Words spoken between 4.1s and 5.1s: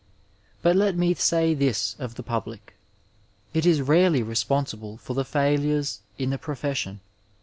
responsible